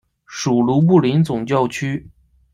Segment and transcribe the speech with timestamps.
[0.25, 2.09] 属卢布林总教区。